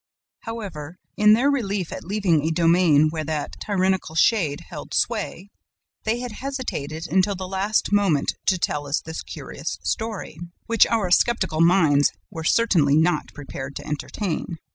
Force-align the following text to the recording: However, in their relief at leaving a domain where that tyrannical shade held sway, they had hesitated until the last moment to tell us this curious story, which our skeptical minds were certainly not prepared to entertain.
However, 0.39 0.97
in 1.15 1.33
their 1.33 1.51
relief 1.51 1.91
at 1.91 2.03
leaving 2.03 2.43
a 2.43 2.49
domain 2.49 3.09
where 3.09 3.23
that 3.23 3.55
tyrannical 3.63 4.15
shade 4.15 4.61
held 4.61 4.95
sway, 4.95 5.51
they 6.05 6.17
had 6.21 6.31
hesitated 6.31 7.05
until 7.07 7.35
the 7.35 7.47
last 7.47 7.91
moment 7.91 8.33
to 8.47 8.57
tell 8.57 8.87
us 8.87 8.99
this 8.99 9.21
curious 9.21 9.77
story, 9.83 10.39
which 10.65 10.87
our 10.87 11.11
skeptical 11.11 11.61
minds 11.61 12.11
were 12.31 12.43
certainly 12.43 12.97
not 12.97 13.31
prepared 13.35 13.75
to 13.75 13.85
entertain. 13.85 14.57